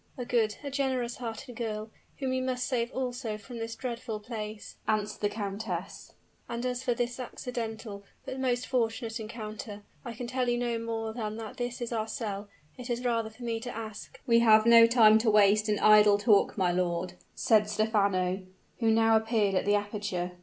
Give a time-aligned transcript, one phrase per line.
[0.17, 4.77] "A good a generous hearted girl, whom you must save also from this dreadful place,"
[4.87, 6.13] answered the countess.
[6.49, 11.13] "And as for this accidental, but most fortunate encounter, I can tell you no more
[11.13, 12.49] than that this is our cell.
[12.79, 16.17] It is rather for me to ask" "We have no time to waste in idle
[16.17, 18.41] talk, my lord," said Stephano,
[18.79, 20.31] who now appeared at the aperture.